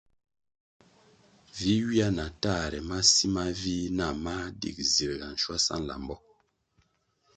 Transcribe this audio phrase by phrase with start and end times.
[1.55, 6.15] Vi ywia na tahre ma si ma vih nah mā dig zirʼga shwasa nlambo.